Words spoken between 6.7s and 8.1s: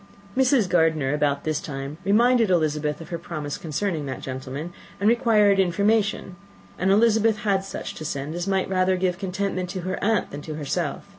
and Elizabeth had such to